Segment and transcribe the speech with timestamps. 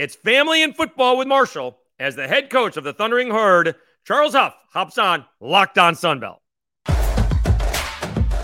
[0.00, 3.74] It's family and football with Marshall as the head coach of the Thundering Herd.
[4.02, 6.38] Charles Huff hops on Locked On Sunbelt.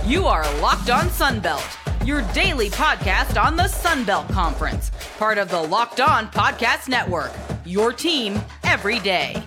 [0.05, 5.63] You are Locked On Sunbelt, your daily podcast on the Sunbelt Conference, part of the
[5.63, 7.33] Locked On Podcast Network.
[7.65, 9.43] Your team every day.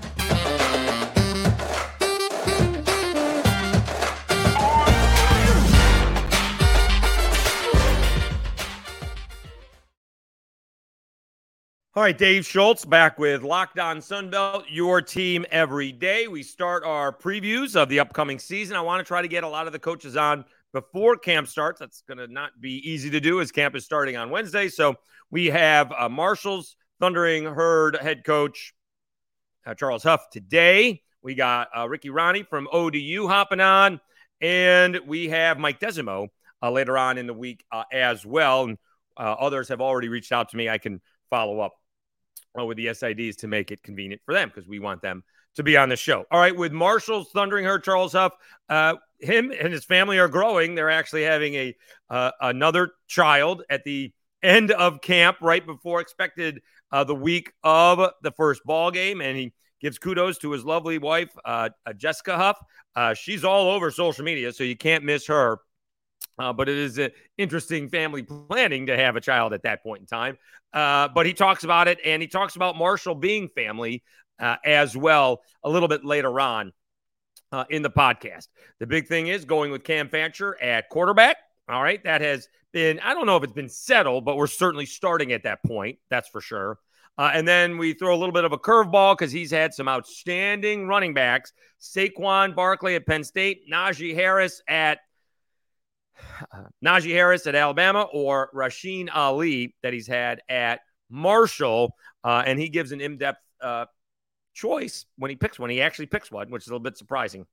[12.00, 16.30] All right, Dave Schultz back with Locked On Sunbelt, your team every day.
[16.30, 18.78] We start our previews of the upcoming season.
[18.78, 21.82] I want to try to get a lot of the coaches on before camp starts.
[21.82, 24.70] That's going to not be easy to do as camp is starting on Wednesday.
[24.70, 24.96] So
[25.30, 28.74] we have uh, Marshall's Thundering Herd head coach
[29.66, 31.02] uh, Charles Huff today.
[31.22, 34.00] We got uh, Ricky Rahne from ODU hopping on,
[34.40, 36.30] and we have Mike Desormeaux
[36.64, 38.64] uh, later on in the week uh, as well.
[38.64, 38.78] And
[39.18, 40.70] uh, others have already reached out to me.
[40.70, 41.74] I can follow up
[42.68, 45.24] with the SIDs to make it convenient for them because we want them
[45.56, 46.26] to be on the show.
[46.32, 48.34] All right, with Marshall's Thundering Herd, Charles Huff,
[48.70, 50.76] uh, him and his family are growing.
[50.76, 51.76] They're actually having a
[52.10, 58.14] uh, another child at the end of camp, right before expected uh, the week of
[58.22, 62.38] the first ball game, and he gives kudos to his lovely wife, uh, uh, Jessica
[62.38, 62.58] Huff.
[62.96, 65.60] Uh, she's all over social media, so you can't miss her.
[66.40, 70.00] Uh, but it is an interesting family planning to have a child at that point
[70.00, 70.38] in time.
[70.74, 74.04] Uh, but he talks about it, and he talks about Marshall being family
[74.40, 76.72] uh, as well a little bit later on
[77.52, 78.48] uh, in the podcast.
[78.80, 81.38] The big thing is going with Cam Fancher at quarterback.
[81.68, 84.86] All right, that has been I don't know if it's been settled, but we're certainly
[84.86, 86.00] starting at that point.
[86.10, 86.80] That's for sure.
[87.18, 89.90] Uh, and then we throw a little bit of a curveball because he's had some
[89.90, 91.52] outstanding running backs.
[91.82, 95.00] Saquon Barkley at Penn State, Najee Harris at
[96.84, 101.96] Najee Harris at Alabama or Rasheen Ali that he's had at Marshall.
[102.24, 103.86] Uh, and he gives an in depth uh,
[104.54, 105.70] choice when he picks one.
[105.70, 107.46] He actually picks one, which is a little bit surprising,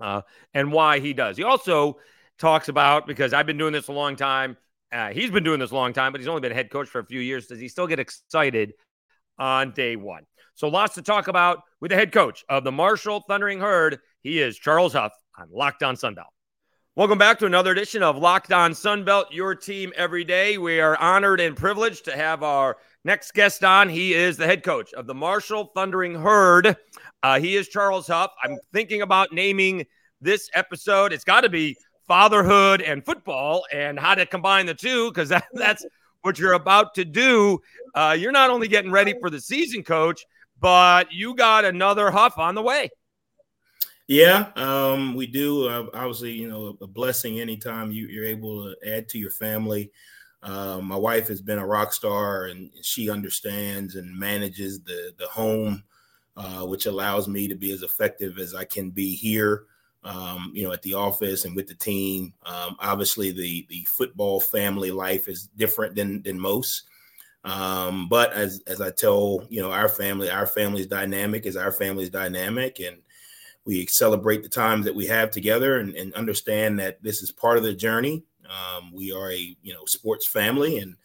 [0.00, 0.22] uh,
[0.54, 1.36] and why he does.
[1.36, 1.98] He also
[2.38, 4.56] talks about because I've been doing this a long time.
[4.92, 7.00] Uh, he's been doing this a long time, but he's only been head coach for
[7.00, 7.46] a few years.
[7.46, 8.74] Does he still get excited
[9.38, 10.24] on day one?
[10.54, 13.98] So lots to talk about with the head coach of the Marshall Thundering Herd.
[14.22, 16.24] He is Charles Huff on Locked On Sunbelt.
[16.96, 20.56] Welcome back to another edition of Locked On Sunbelt, your team every day.
[20.56, 23.90] We are honored and privileged to have our next guest on.
[23.90, 26.74] He is the head coach of the Marshall Thundering Herd.
[27.22, 28.30] Uh, he is Charles Huff.
[28.42, 29.84] I'm thinking about naming
[30.22, 31.12] this episode.
[31.12, 31.76] It's got to be
[32.08, 35.84] fatherhood and football and how to combine the two because that, that's
[36.22, 37.58] what you're about to do.
[37.94, 40.24] Uh, you're not only getting ready for the season, coach,
[40.60, 42.88] but you got another Huff on the way.
[44.08, 45.68] Yeah, um, we do.
[45.68, 49.90] Uh, obviously, you know, a blessing anytime you, you're able to add to your family.
[50.42, 55.26] Uh, my wife has been a rock star, and she understands and manages the the
[55.26, 55.82] home,
[56.36, 59.64] uh, which allows me to be as effective as I can be here.
[60.04, 62.32] Um, you know, at the office and with the team.
[62.44, 66.84] Um, obviously, the the football family life is different than than most.
[67.44, 71.72] Um, but as as I tell you know our family, our family's dynamic is our
[71.72, 72.96] family's dynamic, and
[73.66, 77.58] we celebrate the times that we have together and, and understand that this is part
[77.58, 78.22] of the journey.
[78.48, 80.96] Um, we are a you know sports family, and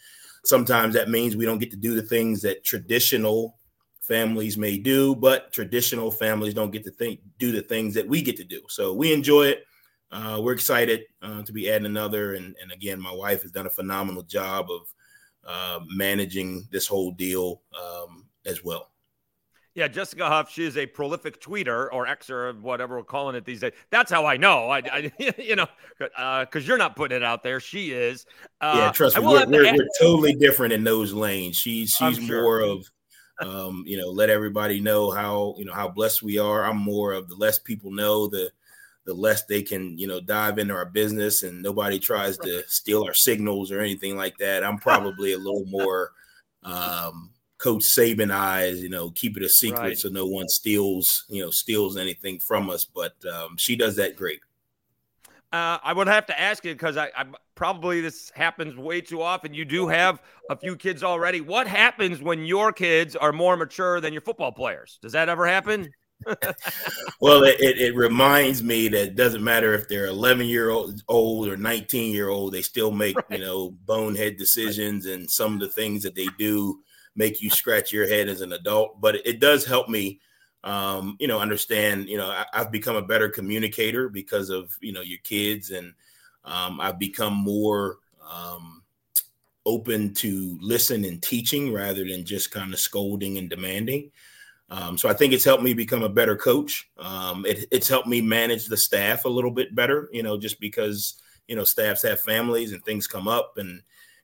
[0.45, 3.57] sometimes that means we don't get to do the things that traditional
[4.01, 8.21] families may do, but traditional families don't get to think do the things that we
[8.21, 8.61] get to do.
[8.69, 9.65] So we enjoy it.
[10.11, 13.65] Uh, we're excited uh, to be adding another, and, and again, my wife has done
[13.65, 14.93] a phenomenal job of
[15.47, 18.90] uh, managing this whole deal um, as well.
[19.73, 23.61] Yeah, Jessica Huff, she is a prolific tweeter or Xer whatever we're calling it these
[23.61, 23.71] days.
[23.89, 24.69] That's how I know.
[24.69, 25.67] I, I you know,
[25.97, 27.61] because uh, you're not putting it out there.
[27.61, 28.25] She is.
[28.59, 31.55] Uh, yeah, trust me, we're, we're, we're, totally different in those lanes.
[31.55, 32.41] She's she's sure.
[32.41, 32.91] more of,
[33.41, 36.65] um, you know, let everybody know how you know how blessed we are.
[36.65, 38.51] I'm more of the less people know, the
[39.05, 43.05] the less they can you know dive into our business, and nobody tries to steal
[43.05, 44.65] our signals or anything like that.
[44.65, 46.11] I'm probably a little more.
[46.63, 49.97] Um, Coach Saban eyes, you know, keep it a secret right.
[49.97, 52.85] so no one steals, you know, steals anything from us.
[52.85, 54.39] But um, she does that great.
[55.53, 57.25] Uh, I would have to ask you because I, I,
[57.55, 59.53] probably this happens way too often.
[59.53, 61.41] You do have a few kids already.
[61.41, 64.97] What happens when your kids are more mature than your football players?
[65.01, 65.91] Does that ever happen?
[67.19, 71.03] well, it, it, it, reminds me that it doesn't matter if they're 11 year old,
[71.07, 73.39] old or 19 year old, they still make, right.
[73.39, 76.79] you know, bonehead decisions and some of the things that they do
[77.15, 78.99] make you scratch your head as an adult.
[79.01, 80.19] But it does help me,
[80.63, 82.07] um, you know, understand.
[82.07, 85.93] You know, I, have become a better communicator because of you know your kids, and
[86.45, 87.97] um, I've become more.
[88.29, 88.81] Um,
[89.65, 94.11] open to listen and teaching rather than just kind of scolding and demanding.
[94.69, 96.89] Um, so I think it's helped me become a better coach.
[96.97, 100.59] Um, it, it's helped me manage the staff a little bit better, you know, just
[100.61, 103.81] because, you know, staffs have families and things come up and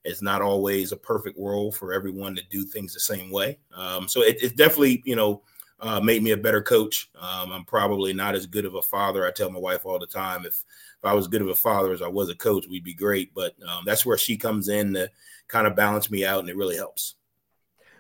[0.08, 3.60] it's not always a perfect world for everyone to do things the same way.
[3.76, 5.44] Um, so it, it, definitely, you know,
[5.80, 7.12] uh, made me a better coach.
[7.20, 9.28] Um, I'm probably not as good of a father.
[9.28, 11.92] I tell my wife all the time, if, if I was good of a father
[11.92, 13.34] as I was a coach, we'd be great.
[13.34, 15.12] But um, that's where she comes in to
[15.50, 17.16] kind of balance me out, and it really helps.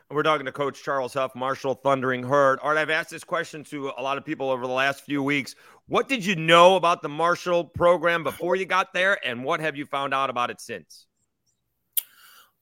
[0.10, 2.60] We're talking to Coach Charles Huff, Marshall Thundering Herd.
[2.62, 5.56] Art, I've asked this question to a lot of people over the last few weeks.
[5.88, 9.75] What did you know about the Marshall program before you got there, and what have
[9.75, 11.06] you found out about it since?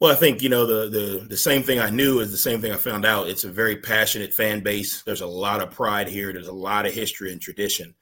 [0.05, 2.61] Well, I think you know the the the same thing I knew is the same
[2.61, 3.27] thing I found out.
[3.27, 5.01] It's a very passionate fan base.
[5.01, 6.31] There's a lot of pride here.
[6.31, 7.95] There's a lot of history and tradition.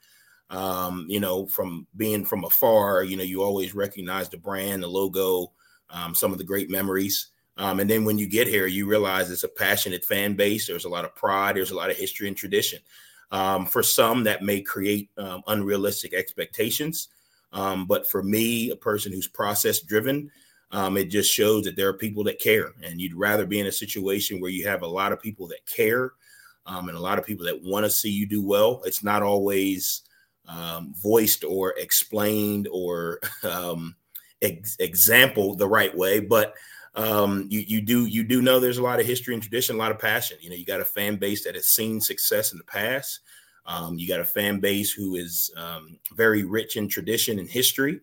[0.49, 4.87] Um, you know, from being from afar, you know, you always recognize the brand, the
[4.87, 5.53] logo,
[5.91, 7.27] um, some of the great memories.
[7.55, 10.67] Um, and then when you get here, you realize it's a passionate fan base.
[10.67, 11.55] There's a lot of pride.
[11.55, 12.79] There's a lot of history and tradition.
[13.31, 17.07] Um, for some, that may create um, unrealistic expectations.
[17.53, 20.31] Um, but for me, a person who's process driven,
[20.73, 22.73] um, it just shows that there are people that care.
[22.83, 25.65] And you'd rather be in a situation where you have a lot of people that
[25.65, 26.11] care
[26.65, 28.81] um, and a lot of people that want to see you do well.
[28.83, 30.01] It's not always
[31.01, 33.19] voiced or explained or
[34.41, 36.55] ex- example the right way, but
[36.95, 39.79] um, you you do you do know there's a lot of history and tradition, a
[39.79, 40.37] lot of passion.
[40.41, 43.21] You know, you got a fan base that has seen success in the past.
[43.65, 48.01] Um, you got a fan base who is um, very rich in tradition and history,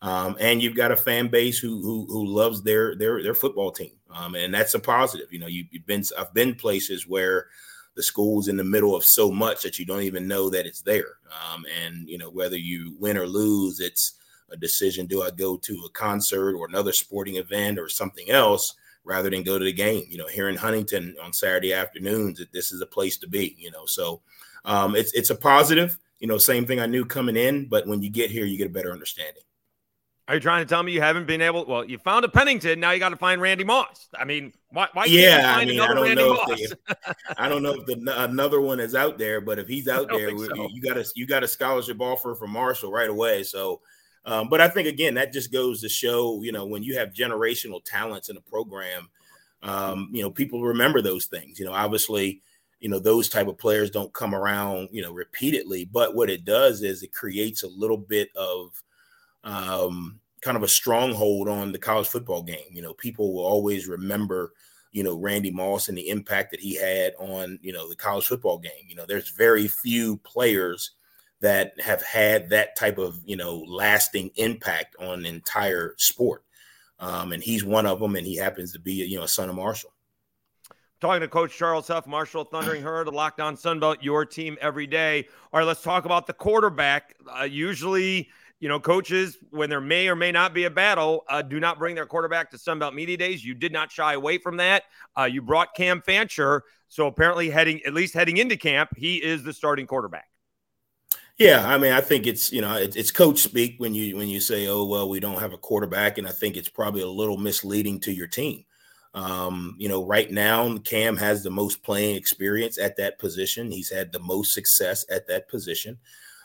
[0.00, 3.72] um, and you've got a fan base who who, who loves their their their football
[3.72, 5.32] team, um, and that's a positive.
[5.32, 7.46] You know, you, have been I've been places where
[7.96, 10.82] the school's in the middle of so much that you don't even know that it's
[10.82, 11.16] there,
[11.52, 14.14] um, and you know whether you win or lose, it's
[14.50, 18.74] a decision do I go to a concert or another sporting event or something else
[19.04, 20.06] rather than go to the game?
[20.08, 23.72] You know, here in Huntington on Saturday afternoons, this is a place to be, you
[23.72, 23.84] know.
[23.84, 24.20] So
[24.64, 28.00] um, it's it's a positive, you know, same thing I knew coming in, but when
[28.00, 29.42] you get here, you get a better understanding.
[30.28, 31.64] Are you trying to tell me you haven't been able?
[31.64, 32.78] Well, you found a Pennington.
[32.78, 34.08] Now you got to find Randy Moss.
[34.14, 34.88] I mean, why?
[34.92, 36.38] why yeah, I mean, I don't Randy know.
[36.48, 36.94] If they,
[37.38, 40.28] I don't know if the, another one is out there, but if he's out there,
[40.36, 40.54] so.
[40.54, 43.42] you, you got a you got a scholarship offer from Marshall right away.
[43.42, 43.80] So
[44.28, 47.14] um, but I think again that just goes to show, you know, when you have
[47.14, 49.08] generational talents in a program,
[49.62, 51.58] um, you know, people remember those things.
[51.58, 52.42] You know, obviously,
[52.78, 55.86] you know, those type of players don't come around, you know, repeatedly.
[55.86, 58.82] But what it does is it creates a little bit of
[59.48, 62.70] um, kind of a stronghold on the college football game.
[62.70, 64.52] You know, people will always remember,
[64.92, 68.26] you know, Randy Moss and the impact that he had on, you know, the college
[68.26, 68.86] football game.
[68.86, 70.92] You know, there's very few players
[71.40, 76.44] that have had that type of you know lasting impact on the entire sport.
[77.00, 79.48] Um, and he's one of them, and he happens to be you know a son
[79.48, 79.92] of Marshall.
[81.00, 84.88] Talking to Coach Charles Huff, Marshall Thundering Herd, the Locked On Sunbelt, your team every
[84.88, 85.28] day.
[85.52, 87.14] All right, let's talk about the quarterback.
[87.38, 88.28] Uh, usually,
[88.60, 91.78] you know, coaches, when there may or may not be a battle, uh, do not
[91.78, 93.44] bring their quarterback to Sunbelt Media Days.
[93.44, 94.84] You did not shy away from that.
[95.16, 96.64] Uh, you brought Cam Fancher.
[96.88, 100.26] So apparently, heading at least heading into camp, he is the starting quarterback.
[101.36, 104.40] Yeah, I mean, I think it's you know it's, coach speak when you when you
[104.40, 107.36] say, oh well, we don't have a quarterback, and I think it's probably a little
[107.36, 108.64] misleading to your team.
[109.14, 113.70] Um, you know, right now Cam has the most playing experience at that position.
[113.70, 115.98] He's had the most success at that position.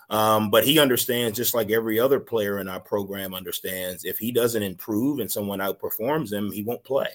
[0.10, 4.31] Um, but he understands, just like every other player in our program understands, if he
[4.31, 7.10] doesn't improve and someone outperforms him, he won't play.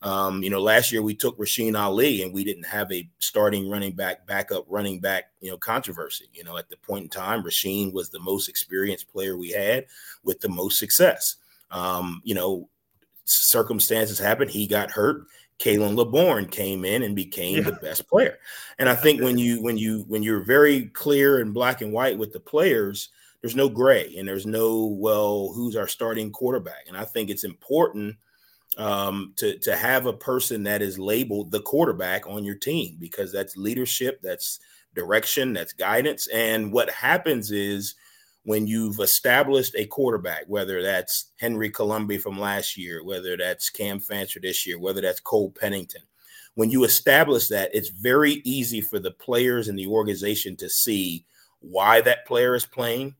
[0.00, 3.68] Um, you know, last year we took Rasheen Ali and we didn't have a starting
[3.68, 6.26] running back, backup running back, you know, controversy.
[6.32, 9.86] You know, at the point in time, Rasheen was the most experienced player we had
[10.22, 11.36] with the most success.
[11.70, 12.68] Um, you know,
[13.24, 14.50] circumstances happened.
[14.50, 15.24] He got hurt.
[15.58, 17.62] Khalan Laborn came in and became yeah.
[17.62, 18.38] the best player.
[18.78, 22.16] And I think when you when you when you're very clear and black and white
[22.16, 23.08] with the players,
[23.40, 26.86] there's no gray and there's no well, who's our starting quarterback?
[26.86, 28.16] And I think it's important
[28.76, 33.32] um, to to have a person that is labeled the quarterback on your team because
[33.32, 34.60] that's leadership, that's
[34.94, 36.28] direction, that's guidance.
[36.28, 37.94] And what happens is
[38.44, 44.00] when you've established a quarterback, whether that's Henry Colombi from last year, whether that's Cam
[44.00, 46.02] Fancher this year, whether that's Cole Pennington,
[46.54, 51.24] when you establish that, it's very easy for the players and the organization to see
[51.60, 53.14] why that player is playing.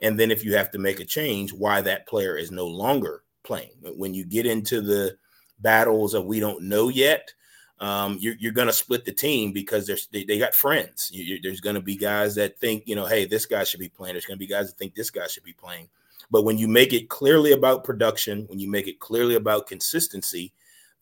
[0.00, 3.22] And then if you have to make a change, why that player is no longer
[3.44, 3.70] playing.
[3.82, 5.16] When you get into the
[5.60, 7.32] battles of we don't know yet,
[7.80, 11.10] um, you're, you're going to split the team because there's, they, they got friends.
[11.12, 13.88] You, there's going to be guys that think, you know, hey, this guy should be
[13.88, 14.14] playing.
[14.14, 15.88] There's going to be guys that think this guy should be playing.
[16.30, 20.52] But when you make it clearly about production, when you make it clearly about consistency,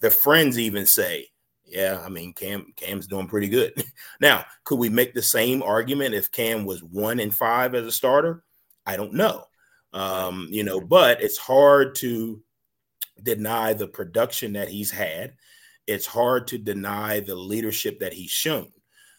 [0.01, 1.31] the friends even say,
[1.65, 3.85] yeah, I mean Cam Cam's doing pretty good.
[4.21, 7.93] now, could we make the same argument if Cam was one and five as a
[7.93, 8.43] starter?
[8.87, 9.45] I don't know.
[9.93, 12.43] Um, you know, but it's hard to
[13.23, 15.35] deny the production that he's had.
[15.89, 18.71] It's hard to deny the leadership that he's shown.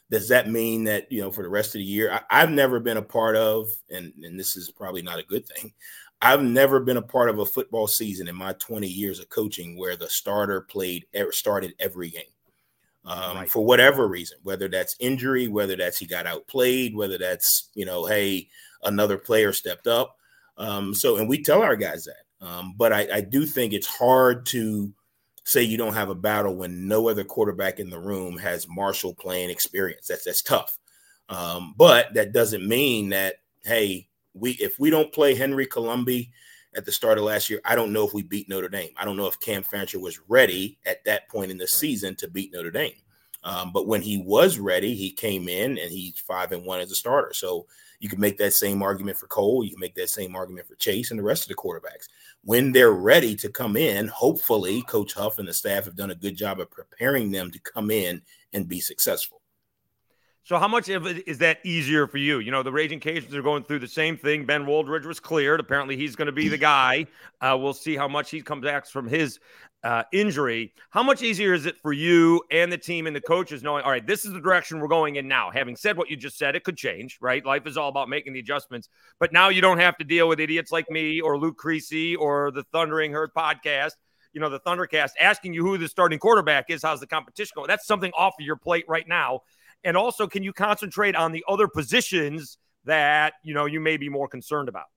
[0.09, 2.79] Does that mean that, you know, for the rest of the year, I, have never
[2.79, 5.73] been a part of, and, and this is probably not a good thing.
[6.21, 9.77] I've never been a part of a football season in my 20 years of coaching
[9.77, 12.23] where the starter played, started every game.
[13.05, 13.49] Um, right.
[13.49, 18.05] for whatever reason, whether that's injury, whether that's he got outplayed, whether that's you know,
[18.05, 18.49] hey,
[18.83, 20.17] another player stepped up.
[20.57, 22.45] Um, so, and we tell our guys that.
[22.45, 24.93] Um, but I, I, do think it's hard to
[25.43, 29.13] say you don't have a battle when no other quarterback in the room has Marshall
[29.13, 30.07] playing experience.
[30.07, 30.77] That's that's tough.
[31.29, 36.31] Um, but that doesn't mean that hey, we if we don't play Henry Colombi
[36.75, 38.91] at the start of last year, I don't know if we beat Notre Dame.
[38.95, 41.69] I don't know if Cam Fancher was ready at that point in the right.
[41.69, 42.93] season to beat Notre Dame.
[43.43, 46.91] Um, but when he was ready, he came in and he's five and one as
[46.91, 47.33] a starter.
[47.33, 47.67] So
[47.99, 49.63] you can make that same argument for Cole.
[49.63, 52.07] You can make that same argument for Chase and the rest of the quarterbacks.
[52.43, 56.15] When they're ready to come in, hopefully Coach Huff and the staff have done a
[56.15, 58.21] good job of preparing them to come in
[58.53, 59.41] and be successful.
[60.43, 62.39] So, how much is that easier for you?
[62.39, 64.45] You know, the Raging Cajuns are going through the same thing.
[64.45, 65.59] Ben Wooldridge was cleared.
[65.59, 67.05] Apparently, he's going to be the guy.
[67.39, 69.39] Uh, we'll see how much he comes back from his
[69.83, 70.73] uh, injury.
[70.89, 73.91] How much easier is it for you and the team and the coaches knowing, all
[73.91, 75.51] right, this is the direction we're going in now?
[75.51, 77.45] Having said what you just said, it could change, right?
[77.45, 78.89] Life is all about making the adjustments.
[79.19, 82.51] But now you don't have to deal with idiots like me or Luke Creasy or
[82.51, 83.93] the Thundering Herd podcast,
[84.33, 86.83] you know, the Thundercast asking you who the starting quarterback is.
[86.83, 87.67] How's the competition going?
[87.67, 89.41] That's something off of your plate right now.
[89.83, 94.09] And also, can you concentrate on the other positions that, you know, you may be
[94.09, 94.87] more concerned about?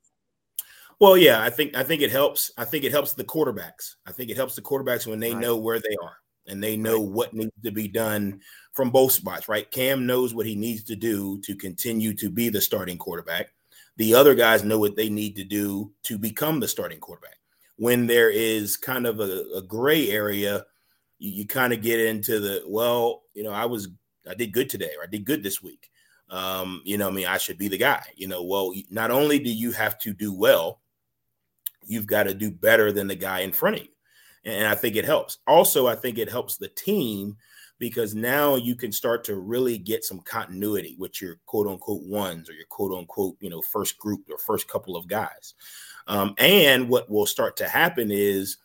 [1.02, 2.52] Well, yeah, I think I think it helps.
[2.56, 3.97] I think it helps the quarterbacks.
[4.06, 5.40] I think it helps the quarterbacks when they right.
[5.40, 6.16] know where they are
[6.47, 7.11] and they know right.
[7.11, 8.40] what needs to be done
[8.73, 9.68] from both spots, right?
[9.68, 13.49] Cam knows what he needs to do to continue to be the starting quarterback.
[13.97, 17.38] The other guys know what they need to do to become the starting quarterback.
[17.78, 20.64] When there is kind of a, a gray area,
[21.18, 23.88] you, you kind of get into the well, you know, I was
[24.30, 25.90] I did good today or I did good this week.
[26.30, 28.04] Um, you know, I mean, I should be the guy.
[28.14, 30.78] You know, well, not only do you have to do well,
[31.84, 33.88] you've got to do better than the guy in front of you.
[34.44, 35.38] And I think it helps.
[35.46, 37.36] Also, I think it helps the team
[37.78, 42.48] because now you can start to really get some continuity with your quote unquote ones
[42.48, 45.54] or your quote unquote, you know, first group or first couple of guys.
[46.06, 48.58] Um, and what will start to happen is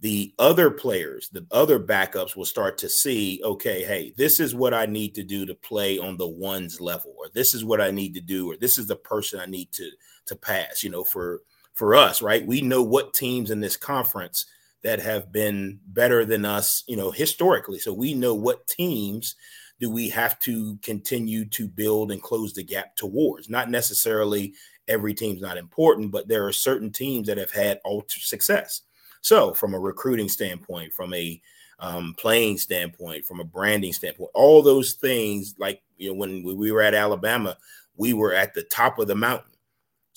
[0.00, 4.72] the other players, the other backups will start to see, okay, hey, this is what
[4.72, 7.90] I need to do to play on the ones level, or this is what I
[7.90, 9.90] need to do, or this is the person I need to
[10.26, 10.84] to pass.
[10.84, 11.40] You know, for
[11.78, 12.44] for us, right?
[12.44, 14.46] We know what teams in this conference
[14.82, 17.78] that have been better than us, you know, historically.
[17.78, 19.36] So we know what teams
[19.78, 23.48] do we have to continue to build and close the gap towards.
[23.48, 24.54] Not necessarily
[24.88, 28.82] every team's not important, but there are certain teams that have had ultra success.
[29.20, 31.40] So, from a recruiting standpoint, from a
[31.78, 36.72] um, playing standpoint, from a branding standpoint, all those things, like you know, when we
[36.72, 37.56] were at Alabama,
[37.96, 39.47] we were at the top of the mountain.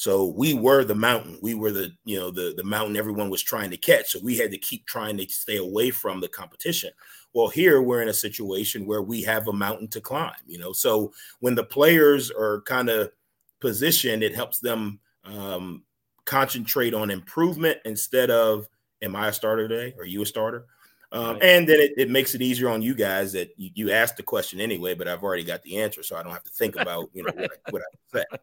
[0.02, 1.38] So we were the mountain.
[1.44, 4.10] We were the, you know, the, the mountain everyone was trying to catch.
[4.10, 6.90] So we had to keep trying to stay away from the competition.
[7.36, 10.74] Well, here we're in a situation where we have a mountain to climb, you know.
[10.74, 13.12] So when the players are kind of
[13.60, 15.84] positioned, it helps them um,
[16.26, 18.68] concentrate on improvement instead of,
[19.04, 19.94] am I a starter today?
[20.00, 20.66] Are you a starter?
[21.12, 24.18] Um, and then it, it, makes it easier on you guys that you, you, asked
[24.18, 26.76] the question anyway, but I've already got the answer, so I don't have to think
[26.80, 28.38] about you know what I, what I say.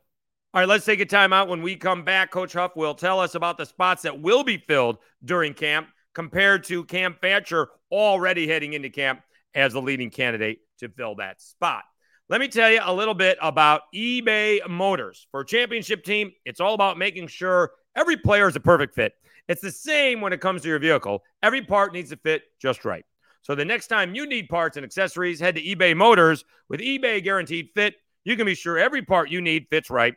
[0.59, 1.47] All right, let's take a timeout.
[1.47, 4.57] When we come back, Coach Huff will tell us about the spots that will be
[4.57, 9.21] filled during camp compared to Cam Fancher already heading into camp
[9.55, 11.85] as the leading candidate to fill that spot.
[12.29, 15.29] Let me tell you a little bit about eBay Motors.
[15.31, 19.13] For a championship team, it's all about making sure every player is a perfect fit.
[19.47, 21.23] It's the same when it comes to your vehicle.
[21.41, 23.05] Every part needs to fit just right.
[23.43, 26.45] So the next time you need parts and accessories, head to eBay Motors.
[26.69, 30.17] With eBay Guaranteed Fit, you can be sure every part you need fits right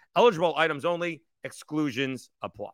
[0.15, 2.71] Eligible items only, exclusions apply.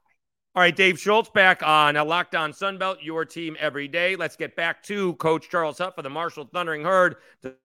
[0.56, 4.15] All right, Dave Schultz back on a Locked On Sunbelt, your team every day.
[4.15, 7.17] Let's get back to Coach Charles Huff of the Marshall Thundering Herd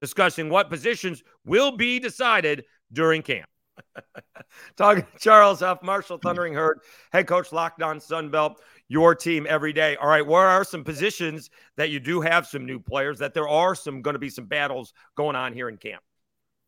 [0.02, 3.49] discussing what positions will be decided during camp.
[4.76, 6.81] Talking to Charles Huff, Marshall Thundering Herd,
[7.12, 8.57] head coach Locked On Sunbelt,
[8.88, 9.97] your team every day.
[9.97, 11.49] All right, where are some positions
[11.79, 14.45] that you do have some new players, that there are some going to be some
[14.45, 16.02] battles going on here in camp?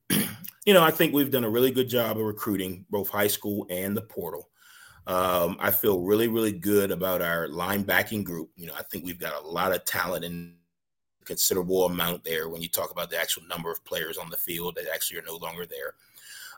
[0.64, 3.66] You know, I think we've done a really good job of recruiting both high school
[3.68, 4.48] and the portal.
[5.06, 8.50] Um, I feel really, really good about our linebacking group.
[8.56, 10.54] You know, I think we've got a lot of talent and
[11.24, 14.76] considerable amount there when you talk about the actual number of players on the field
[14.76, 15.94] that actually are no longer there.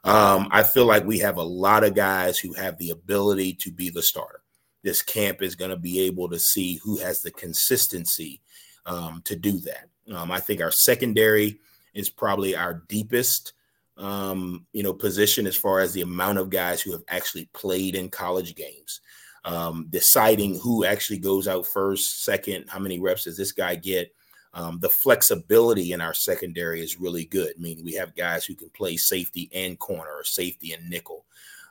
[0.04, 3.72] Um, I feel like we have a lot of guys who have the ability to
[3.72, 4.40] be the starter.
[4.84, 8.40] This camp is going to be able to see who has the consistency
[8.84, 9.88] um, to do that.
[10.14, 11.58] Um, I think our secondary
[11.92, 13.54] is probably our deepest
[13.96, 17.94] um, you know, position as far as the amount of guys who have actually played
[17.94, 19.00] in college games.
[19.44, 24.12] Um, deciding who actually goes out first, second, how many reps does this guy get?
[24.52, 27.52] Um, the flexibility in our secondary is really good.
[27.56, 31.26] I mean, we have guys who can play safety and corner or safety and nickel.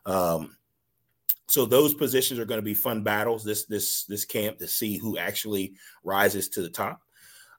[0.05, 0.55] Um,
[1.48, 4.98] so those positions are going to be fun battles this this this camp to see
[4.98, 7.01] who actually rises to the top.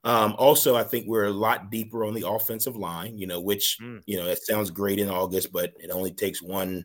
[0.07, 3.77] Um, also, I think we're a lot deeper on the offensive line, you know, which,
[3.83, 4.01] mm.
[4.07, 6.85] you know, it sounds great in August, but it only takes one,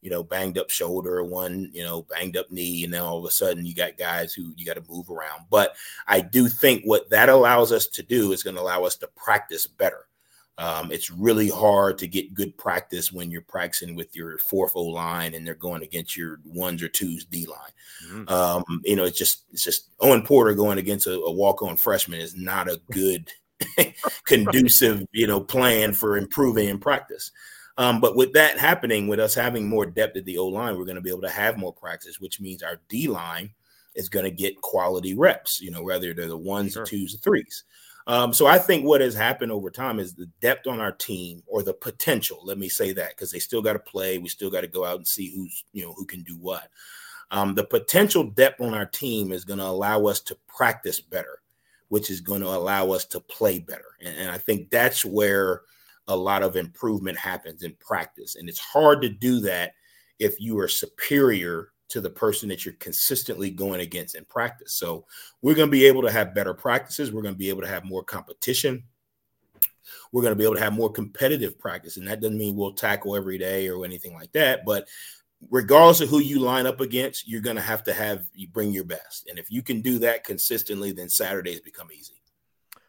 [0.00, 3.26] you know, banged up shoulder, one, you know, banged up knee, and then all of
[3.26, 5.42] a sudden you got guys who you got to move around.
[5.50, 5.76] But
[6.08, 9.08] I do think what that allows us to do is going to allow us to
[9.16, 10.06] practice better.
[10.58, 14.82] Um, it's really hard to get good practice when you're practicing with your fourth O
[14.82, 17.58] line and they're going against your ones or twos D line.
[18.10, 18.28] Mm-hmm.
[18.28, 21.76] Um, you know, it's just it's just Owen Porter going against a, a walk on
[21.76, 23.30] freshman is not a good
[24.26, 27.30] conducive, you know, plan for improving in practice.
[27.78, 30.84] Um, but with that happening, with us having more depth at the O line, we're
[30.84, 33.50] going to be able to have more practice, which means our D line
[33.94, 35.60] is going to get quality reps.
[35.60, 36.84] You know, whether they're the ones, sure.
[36.84, 37.64] twos, or threes.
[38.06, 41.42] Um, so I think what has happened over time is the depth on our team
[41.46, 42.40] or the potential.
[42.42, 44.18] Let me say that because they still got to play.
[44.18, 46.68] We still got to go out and see who's you know who can do what.
[47.30, 51.40] Um, the potential depth on our team is going to allow us to practice better,
[51.88, 53.96] which is going to allow us to play better.
[54.04, 55.62] And, and I think that's where
[56.08, 58.36] a lot of improvement happens in practice.
[58.36, 59.72] And it's hard to do that
[60.18, 64.72] if you are superior to the person that you're consistently going against in practice.
[64.72, 65.04] So
[65.42, 67.12] we're going to be able to have better practices.
[67.12, 68.84] We're going to be able to have more competition.
[70.10, 71.98] We're going to be able to have more competitive practice.
[71.98, 74.64] And that doesn't mean we'll tackle every day or anything like that.
[74.64, 74.88] But
[75.50, 78.72] regardless of who you line up against, you're going to have to have you bring
[78.72, 79.28] your best.
[79.28, 82.22] And if you can do that consistently, then Saturdays become easy.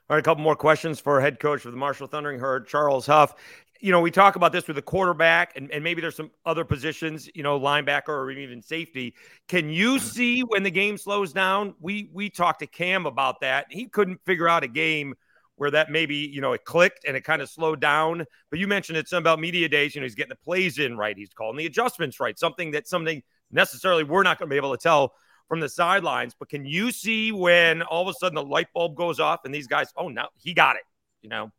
[0.10, 3.06] All right, a couple more questions for head coach of the Marshall Thundering Herd, Charles
[3.06, 3.36] Huff
[3.84, 6.64] you know, we talk about this with a quarterback and, and maybe there's some other
[6.64, 9.14] positions, you know, linebacker or even safety.
[9.50, 10.06] Can you mm-hmm.
[10.06, 11.76] see when the game slows down?
[11.82, 13.66] We we talked to Cam about that.
[13.70, 15.16] He couldn't figure out a game
[15.58, 18.26] where that maybe, you know, it clicked and it kind of slowed down.
[18.50, 20.96] But you mentioned it's something about media days, you know, he's getting the plays in
[20.96, 24.58] right, he's calling the adjustments right, something that something necessarily we're not going to be
[24.58, 25.12] able to tell
[25.50, 26.34] from the sidelines.
[26.40, 29.54] But can you see when all of a sudden the light bulb goes off and
[29.54, 30.84] these guys, oh, now he got it,
[31.22, 31.52] you know?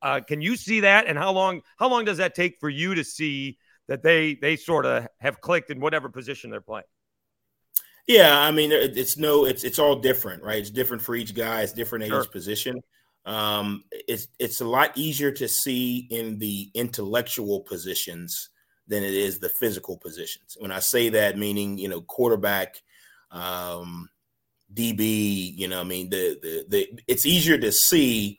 [0.00, 1.06] Uh, can you see that?
[1.06, 3.58] And how long how long does that take for you to see
[3.88, 6.84] that they they sort of have clicked in whatever position they're playing?
[8.06, 10.58] Yeah, I mean, it's no, it's it's all different, right?
[10.58, 11.62] It's different for each guy.
[11.62, 12.22] It's different at sure.
[12.22, 12.80] each position.
[13.26, 18.48] Um, it's it's a lot easier to see in the intellectual positions
[18.86, 20.56] than it is the physical positions.
[20.58, 22.82] When I say that, meaning you know, quarterback,
[23.30, 24.08] um,
[24.72, 28.38] DB, you know, I mean, the the the it's easier to see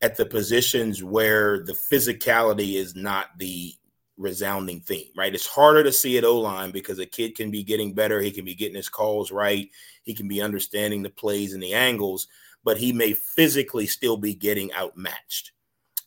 [0.00, 3.74] at the positions where the physicality is not the
[4.16, 5.34] resounding theme, right?
[5.34, 8.20] It's harder to see at O line because a kid can be getting better.
[8.20, 9.70] He can be getting his calls right.
[10.02, 12.28] He can be understanding the plays and the angles,
[12.64, 15.52] but he may physically still be getting outmatched.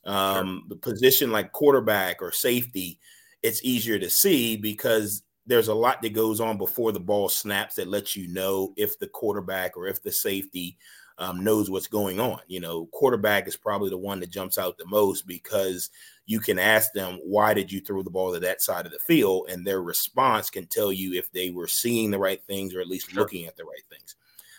[0.06, 0.70] Um, sure.
[0.70, 3.00] The position like quarterback or safety,
[3.42, 7.76] it's easier to see because there's a lot that goes on before the ball snaps
[7.76, 10.78] that lets you know if the quarterback or if the safety
[11.22, 12.40] um, knows what's going on.
[12.48, 15.92] You know, quarterback is probably the one that jumps out the most because
[16.26, 19.00] you can ask them, why did you throw the ball to that side of the
[19.00, 19.48] field?
[19.50, 22.88] And their response can tell you if they were seeing the right things or at
[22.88, 23.22] least sure.
[23.22, 24.16] looking at the right things.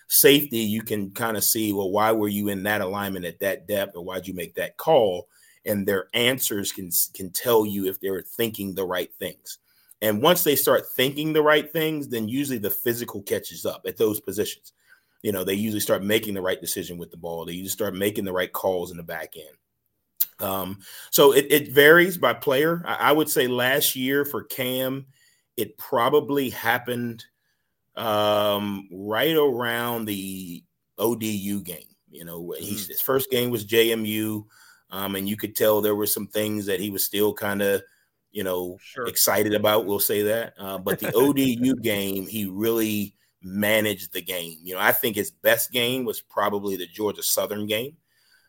[0.06, 3.66] Safety, you can kind of see, well, why were you in that alignment at that
[3.66, 5.28] depth or why'd you make that call?
[5.64, 9.58] And their answers can, can tell you if they're thinking the right things.
[10.00, 13.96] And once they start thinking the right things, then usually the physical catches up at
[13.96, 14.72] those positions
[15.22, 17.44] you know, they usually start making the right decision with the ball.
[17.44, 19.56] They usually start making the right calls in the back end.
[20.40, 20.80] Um,
[21.10, 22.82] so it, it, varies by player.
[22.84, 25.06] I, I, would say last year for Cam,
[25.56, 27.24] it probably happened
[27.94, 30.64] um, right around the
[30.98, 31.86] ODU game.
[32.10, 32.64] You know, mm-hmm.
[32.64, 34.44] his first game was JMU,
[34.90, 37.82] um, and you could tell there were some things that he was still kind of,
[38.32, 39.06] you know, sure.
[39.06, 39.86] excited about.
[39.86, 40.54] We'll say that.
[40.58, 44.58] Uh, but the ODU game, he really managed the game.
[44.62, 47.96] You know, I think his best game was probably the Georgia Southern game.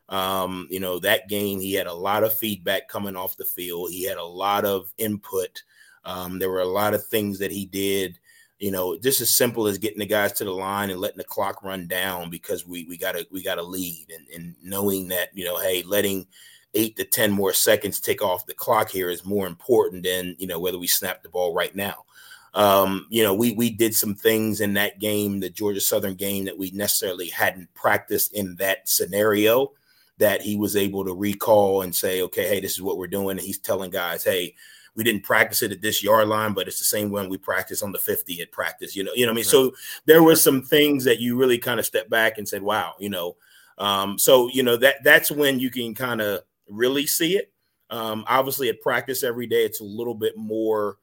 [0.10, 3.92] Um, you know, that game, he had a lot of feedback coming off the field.
[3.92, 5.64] He had a lot of input.
[6.06, 8.20] Um, there were a lot of things that he did,
[8.60, 11.24] you know, just as simple as getting the guys to the line and letting the
[11.24, 15.46] clock run down because we we gotta we gotta lead and, and knowing that, you
[15.46, 16.28] know, hey, letting
[16.74, 20.48] eight to ten more seconds tick off the clock here is more important than, you
[20.48, 22.06] know, whether we snap the ball right now.
[22.54, 26.46] Um, you know, we we did some things in that game, the Georgia Southern game,
[26.46, 29.72] that we necessarily hadn't practiced in that scenario
[30.20, 33.38] that he was able to recall and say, okay, hey, this is what we're doing.
[33.38, 34.54] And he's telling guys, hey,
[34.96, 37.82] we didn't practice it at this yard line, but it's the same one we practice
[37.82, 38.96] on the 50 at practice.
[38.96, 39.46] You know, you know what I mean?
[39.46, 39.52] Right.
[39.52, 39.74] So
[40.06, 43.10] there were some things that you really kind of stepped back and said, wow, you
[43.10, 43.36] know.
[43.80, 47.52] Um, so you know that that's when you can kind of really see it.
[47.90, 50.98] Um, obviously at practice every day, it's a little bit more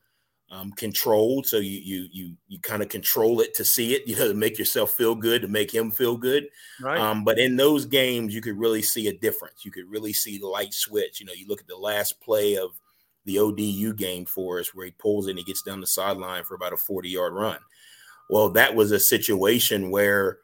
[0.50, 1.46] um, controlled.
[1.46, 4.34] So you you you you kind of control it to see it, you know, to
[4.34, 6.48] make yourself feel good, to make him feel good.
[6.80, 6.98] Right.
[6.98, 9.64] Um, but in those games, you could really see a difference.
[9.64, 11.20] You could really see the light switch.
[11.20, 12.70] You know, you look at the last play of
[13.24, 16.54] the ODU game for us, where he pulls in, he gets down the sideline for
[16.54, 17.58] about a 40 yard run.
[18.28, 20.38] Well, that was a situation where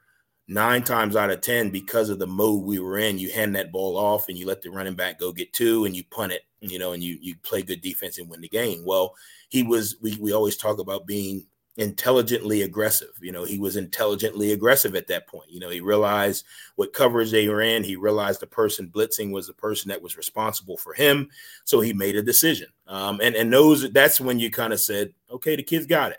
[0.49, 3.73] nine times out of 10, because of the mode we were in, you hand that
[3.73, 6.43] ball off and you let the running back go get two and you punt it,
[6.61, 8.85] you know, and you you play good defense and win the game.
[8.85, 9.15] Well,
[9.49, 13.11] he was we, we always talk about being intelligently aggressive.
[13.21, 15.51] You know, he was intelligently aggressive at that point.
[15.51, 16.45] You know, he realized
[16.77, 17.85] what coverage they were in.
[17.85, 21.29] He realized the person blitzing was the person that was responsible for him.
[21.65, 22.69] So he made a decision.
[22.87, 26.19] Um, and and those that's when you kind of said, okay, the kid's got it.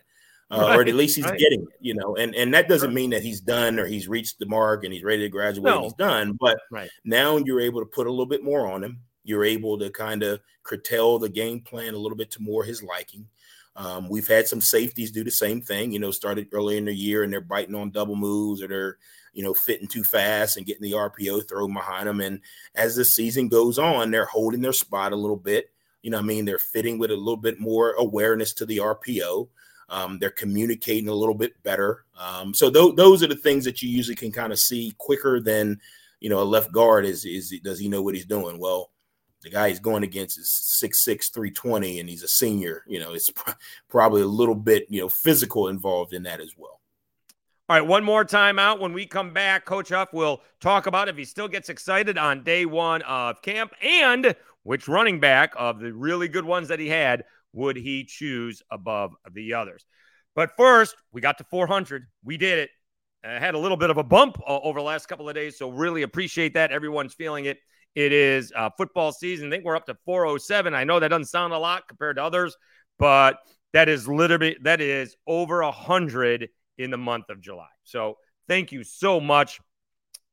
[0.50, 1.38] Uh, right, or at least he's right.
[1.38, 4.40] getting it, you know, and and that doesn't mean that he's done or he's reached
[4.40, 5.66] the mark and he's ready to graduate.
[5.66, 5.82] No.
[5.82, 6.90] he's done, but right.
[7.04, 9.02] now you're able to put a little bit more on him.
[9.28, 12.82] You're able to kind of curtail the game plan a little bit to more his
[12.82, 13.28] liking.
[13.78, 16.94] Um, we've had some safeties do the same thing, you know, started early in the
[16.94, 18.98] year and they're biting on double moves or they're,
[19.34, 22.20] you know, fitting too fast and getting the RPO thrown behind them.
[22.20, 22.42] And
[22.74, 25.72] as the season goes on, they're holding their spot a little bit.
[26.02, 29.48] You know, I mean, they're fitting with a little bit more awareness to the RPO.
[29.90, 32.06] Um, they're communicating a little bit better.
[32.20, 35.40] Um, so th- those are the things that you usually can kind of see quicker
[35.40, 35.80] than,
[36.20, 38.58] you know, a left guard is, is does he know what he's doing?
[38.58, 38.90] Well,
[39.44, 42.84] the guy he's going against is 6'6, 320, and he's a senior.
[42.88, 43.52] You know, it's pr-
[43.90, 46.82] probably a little bit, you know, physical involved in that as well.
[47.70, 48.80] All right, one more time out.
[48.80, 52.44] When we come back, Coach Huff will talk about if he still gets excited on
[52.44, 56.88] day one of camp and which running back of the really good ones that he
[56.88, 59.86] had would he choose above the others.
[60.34, 62.06] But first, we got to 400.
[62.24, 62.70] We did it.
[63.24, 65.58] I had a little bit of a bump uh, over the last couple of days,
[65.58, 66.72] so really appreciate that.
[66.72, 67.60] Everyone's feeling it.
[67.98, 69.48] It is uh, football season.
[69.48, 70.76] I think we're up to 407.
[70.76, 72.56] I know that doesn't sound a lot compared to others,
[73.00, 73.40] but
[73.74, 77.72] that is literally that is over a hundred in the month of July.
[77.86, 79.60] So thank you so much.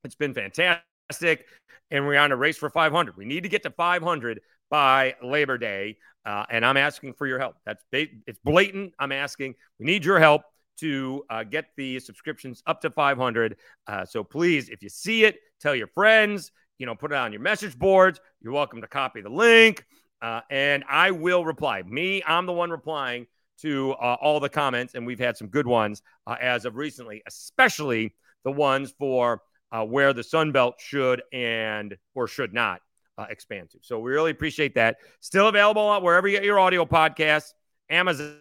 [0.05, 1.47] It's been fantastic,
[1.91, 3.17] and we're on a race for 500.
[3.17, 5.97] We need to get to 500 by Labor Day,
[6.27, 7.57] uh, and I'm asking for your help.
[7.65, 8.93] That's it's blatant.
[8.99, 9.55] I'm asking.
[9.79, 10.43] We need your help
[10.81, 13.57] to uh, get the subscriptions up to 500.
[13.87, 17.33] Uh, so please, if you see it, tell your friends, you know, put it on
[17.33, 18.21] your message boards.
[18.41, 19.85] You're welcome to copy the link.
[20.21, 21.83] Uh, and I will reply.
[21.83, 23.27] Me, I'm the one replying
[23.59, 27.23] to uh, all the comments, and we've had some good ones uh, as of recently,
[27.27, 32.81] especially the ones for uh, where the Sun Belt should and or should not
[33.19, 33.79] uh, expand to.
[33.83, 34.97] So we really appreciate that.
[35.21, 37.53] Still available wherever you get your audio podcasts,
[37.91, 38.39] Amazon,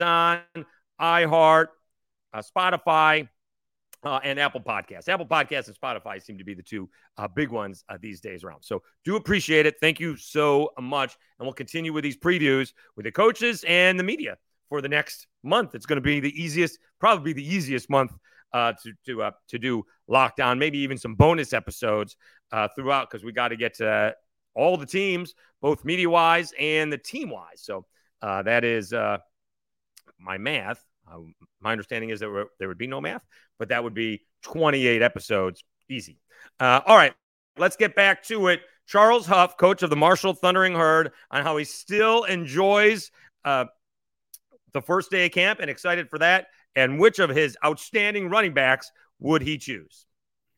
[0.00, 1.66] iHeart,
[2.32, 3.28] uh, Spotify,
[4.04, 5.08] uh, and Apple Podcasts.
[5.08, 8.44] Apple Podcasts and Spotify seem to be the two uh, big ones uh, these days
[8.44, 8.62] around.
[8.62, 9.76] So do appreciate it.
[9.80, 11.16] Thank you so much.
[11.38, 14.36] And we'll continue with these previews with the coaches and the media
[14.68, 15.74] for the next month.
[15.74, 18.12] It's going to be the easiest, probably the easiest month
[18.52, 20.58] uh, to to uh, to do lockdown.
[20.58, 22.16] Maybe even some bonus episodes
[22.52, 24.14] uh, throughout because we got to get to
[24.54, 27.62] all the teams, both media wise and the team wise.
[27.62, 27.84] So
[28.22, 28.92] that is
[30.18, 30.82] my math.
[31.60, 33.24] My understanding is that there would be no math,
[33.58, 35.62] but that would be 28 episodes.
[35.88, 36.18] Easy.
[36.58, 37.14] Uh, all right,
[37.58, 38.60] let's get back to it.
[38.86, 43.10] Charles Huff, coach of the Marshall Thundering Herd, on how he still enjoys
[43.44, 43.66] uh,
[44.72, 48.54] the first day of camp and excited for that, and which of his outstanding running
[48.54, 50.06] backs would he choose?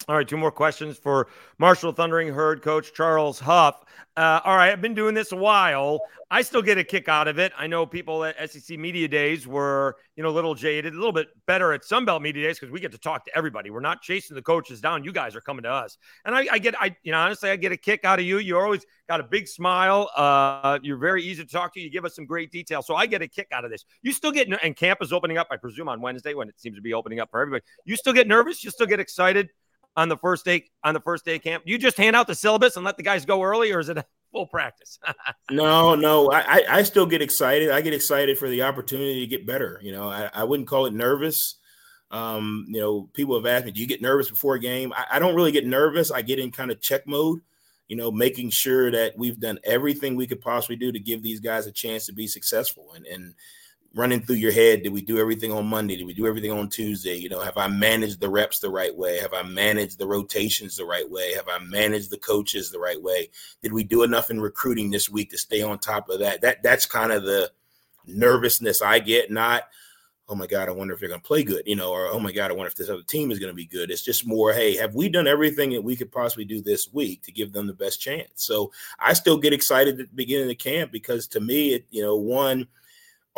[0.09, 3.85] All right, two more questions for Marshall Thundering Herd coach Charles Huff.
[4.17, 6.01] Uh, all right, I've been doing this a while.
[6.31, 7.53] I still get a kick out of it.
[7.59, 11.13] I know people at SEC Media Days were, you know, a little jaded, a little
[11.13, 13.69] bit better at Sunbelt Media Days because we get to talk to everybody.
[13.69, 15.05] We're not chasing the coaches down.
[15.05, 17.57] You guys are coming to us, and I, I, get, I, you know, honestly, I
[17.57, 18.39] get a kick out of you.
[18.39, 20.09] You always got a big smile.
[20.17, 21.81] Uh, you're very easy to talk to.
[21.81, 23.85] You give us some great detail, so I get a kick out of this.
[24.01, 26.77] You still get, and camp is opening up, I presume, on Wednesday when it seems
[26.77, 27.63] to be opening up for everybody.
[27.85, 28.65] You still get nervous.
[28.65, 29.51] You still get excited
[29.99, 31.65] on the first day on the first day camp?
[31.67, 33.99] You just hand out the syllabus and let the guys go early, or is it
[34.33, 34.99] full practice?
[35.51, 36.31] no, no.
[36.31, 37.71] I, I still get excited.
[37.71, 39.81] I get excited for the opportunity to get better.
[39.83, 41.57] You know, I, I wouldn't call it nervous.
[42.11, 44.93] Um, you know, people have asked me, do you get nervous before a game?
[44.97, 46.11] I, I don't really get nervous.
[46.11, 47.41] I get in kind of check mode,
[47.89, 51.41] you know, making sure that we've done everything we could possibly do to give these
[51.41, 52.93] guys a chance to be successful.
[52.95, 53.35] And and
[53.95, 55.97] running through your head did we do everything on monday?
[55.97, 57.17] Did we do everything on tuesday?
[57.17, 59.19] You know have i managed the reps the right way?
[59.19, 61.33] Have i managed the rotations the right way?
[61.35, 63.31] Have i managed the coaches the right way?
[63.63, 66.43] Did we do enough in recruiting this week to stay on top of that?
[66.43, 67.51] That that's kind of the
[68.09, 69.65] nervousness i get not
[70.29, 72.19] oh my god i wonder if they're going to play good you know or oh
[72.19, 73.91] my god i wonder if this other team is going to be good.
[73.91, 77.23] It's just more hey have we done everything that we could possibly do this week
[77.23, 78.31] to give them the best chance?
[78.37, 82.03] So i still get excited at the beginning of camp because to me it you
[82.03, 82.67] know one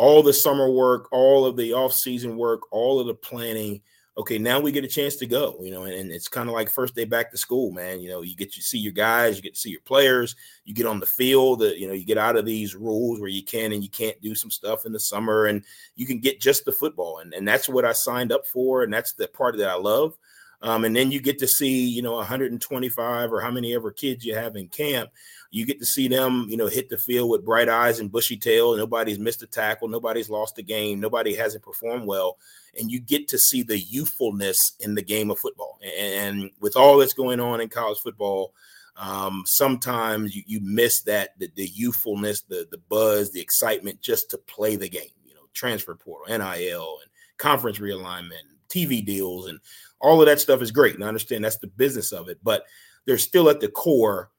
[0.01, 3.79] all the summer work, all of the off-season work, all of the planning.
[4.17, 6.55] Okay, now we get a chance to go, you know, and, and it's kind of
[6.55, 8.01] like first day back to school, man.
[8.01, 10.35] You know, you get to see your guys, you get to see your players,
[10.65, 13.29] you get on the field, that you know, you get out of these rules where
[13.29, 15.63] you can and you can't do some stuff in the summer, and
[15.95, 18.91] you can get just the football, and and that's what I signed up for, and
[18.91, 20.17] that's the part that I love.
[20.63, 24.25] Um, and then you get to see, you know, 125 or how many ever kids
[24.25, 25.11] you have in camp
[25.51, 28.37] you get to see them, you know, hit the field with bright eyes and bushy
[28.37, 28.75] tail.
[28.75, 29.89] Nobody's missed a tackle.
[29.89, 31.01] Nobody's lost a game.
[31.01, 32.37] Nobody hasn't performed well.
[32.79, 35.77] And you get to see the youthfulness in the game of football.
[35.99, 38.53] And with all that's going on in college football,
[38.95, 44.29] um, sometimes you, you miss that the, the youthfulness, the the buzz, the excitement just
[44.31, 45.09] to play the game.
[45.25, 49.59] You know, transfer portal, NIL, and conference realignment, TV deals, and
[49.99, 50.95] all of that stuff is great.
[50.95, 52.65] And I understand that's the business of it, but
[53.05, 54.29] they're still at the core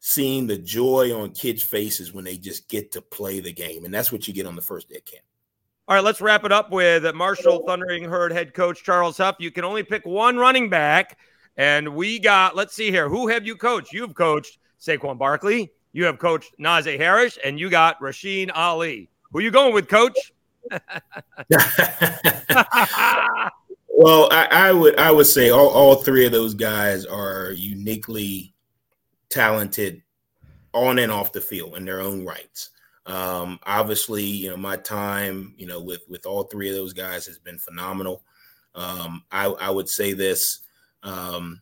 [0.00, 3.84] seeing the joy on kids' faces when they just get to play the game.
[3.84, 5.24] And that's what you get on the first day of camp.
[5.86, 9.36] All right, let's wrap it up with uh, Marshall Thundering Herd head coach Charles Huff.
[9.38, 11.18] You can only pick one running back.
[11.56, 13.08] And we got, let's see here.
[13.08, 13.92] Who have you coached?
[13.92, 15.70] You've coached Saquon Barkley.
[15.92, 19.10] You have coached Najee Harris, and you got Rasheen Ali.
[19.32, 20.16] Who are you going with, coach?
[23.88, 28.54] well, I, I, would I would say all, all three of those guys are uniquely
[29.30, 30.02] talented
[30.72, 32.70] on and off the field in their own rights.
[33.06, 37.26] Um, obviously, you know, my time, you know, with with all three of those guys
[37.26, 38.22] has been phenomenal.
[38.74, 40.60] Um, I, I would say this.
[41.02, 41.60] Um,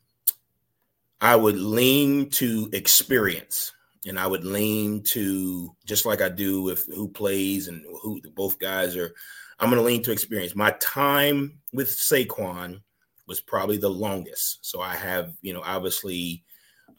[1.20, 3.72] I would lean to experience,
[4.06, 8.58] and I would lean to just like I do with who plays and who both
[8.58, 9.14] guys are.
[9.58, 10.54] I'm going to lean to experience.
[10.54, 12.80] My time with Saquon
[13.26, 16.44] was probably the longest, so I have, you know, obviously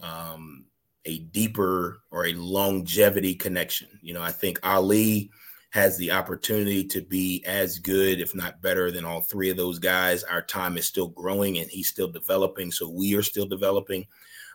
[0.02, 0.66] um,
[1.06, 3.88] a deeper or a longevity connection.
[4.02, 5.32] You know, I think Ali
[5.72, 9.78] has the opportunity to be as good, if not better, than all three of those
[9.78, 10.24] guys.
[10.24, 12.72] Our time is still growing and he's still developing.
[12.72, 14.08] So we are still developing.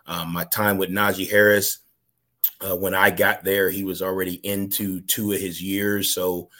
[0.07, 1.79] Um, my time with Najee Harris,
[2.61, 6.13] uh, when I got there, he was already into two of his years.
[6.13, 6.51] So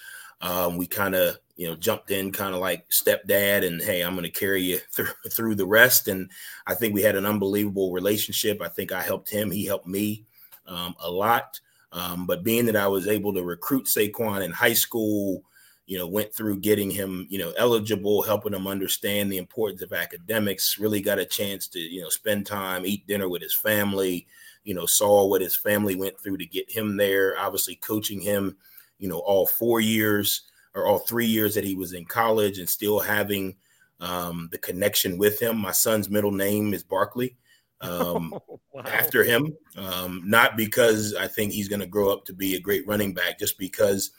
[0.41, 4.15] um, we kind of you know, jumped in kind of like stepdad and hey, I'm
[4.15, 6.09] going to carry you through through the rest.
[6.09, 6.31] And
[6.67, 8.61] I think we had an unbelievable relationship.
[8.61, 10.25] I think I helped him, he helped me
[10.67, 11.61] um, a lot.
[11.93, 15.45] Um, but being that I was able to recruit Saquon in high school,
[15.87, 19.93] you know, went through getting him, you know, eligible, helping him understand the importance of
[19.93, 24.27] academics, really got a chance to, you know, spend time, eat dinner with his family,
[24.65, 28.57] you know, saw what his family went through to get him there, obviously coaching him,
[28.99, 30.43] you know, all four years
[30.75, 33.57] or all three years that he was in college and still having
[34.01, 35.57] um, the connection with him.
[35.57, 37.37] My son's middle name is Barkley
[37.81, 38.35] um,
[38.73, 38.83] wow.
[38.87, 42.61] after him, um, not because I think he's going to grow up to be a
[42.61, 44.11] great running back, just because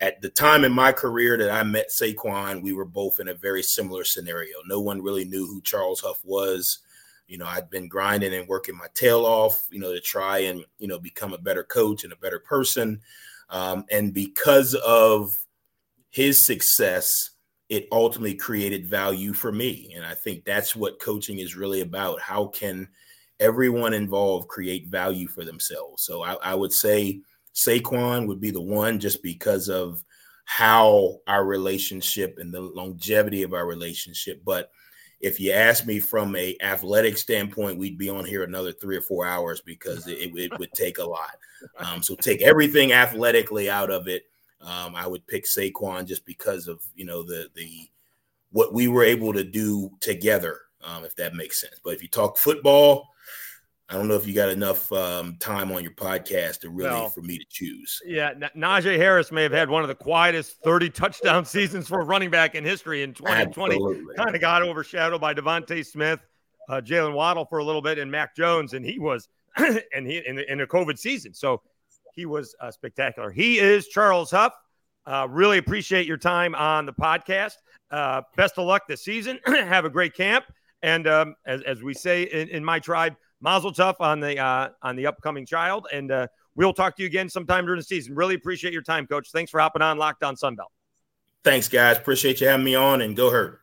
[0.00, 3.34] at the time in my career that I met Saquon, we were both in a
[3.34, 4.56] very similar scenario.
[4.66, 6.80] No one really knew who Charles Huff was.
[7.28, 10.64] You know, I'd been grinding and working my tail off, you know, to try and,
[10.78, 13.00] you know, become a better coach and a better person.
[13.48, 15.36] Um, and because of
[16.16, 17.32] his success,
[17.68, 19.92] it ultimately created value for me.
[19.94, 22.22] And I think that's what coaching is really about.
[22.22, 22.88] How can
[23.38, 26.04] everyone involved create value for themselves?
[26.04, 27.20] So I, I would say
[27.54, 30.02] Saquon would be the one just because of
[30.46, 34.40] how our relationship and the longevity of our relationship.
[34.42, 34.70] But
[35.20, 39.02] if you ask me from a athletic standpoint, we'd be on here another three or
[39.02, 41.36] four hours because it, it would take a lot.
[41.78, 44.24] Um, so take everything athletically out of it.
[44.60, 47.88] Um, I would pick Saquon just because of you know the the
[48.52, 51.80] what we were able to do together, um, if that makes sense.
[51.82, 53.08] But if you talk football,
[53.88, 57.08] I don't know if you got enough um, time on your podcast to really well,
[57.08, 58.00] for me to choose.
[58.04, 62.00] Yeah, N- Najee Harris may have had one of the quietest 30 touchdown seasons for
[62.00, 63.78] a running back in history in 2020.
[64.16, 66.20] Kind of got overshadowed by DeVonta Smith,
[66.68, 70.20] uh, Jaylen Waddle for a little bit, and Mac Jones, and he was and he
[70.26, 71.62] in, the, in a COVID season, so
[72.16, 73.30] he was uh, spectacular.
[73.30, 74.54] He is Charles Huff.
[75.06, 77.52] Uh, really appreciate your time on the podcast.
[77.90, 79.38] Uh, best of luck this season.
[79.46, 80.46] have a great camp,
[80.82, 84.70] and um, as as we say in, in my tribe Mazel tov on the uh,
[84.82, 86.26] on the upcoming child, and uh,
[86.56, 88.16] we'll talk to you again sometime during the season.
[88.16, 89.28] Really appreciate your time, Coach.
[89.30, 90.72] Thanks for hopping on Locked On Sunbelt.
[91.44, 91.98] Thanks, guys.
[91.98, 93.58] Appreciate you having me on, and go Herd.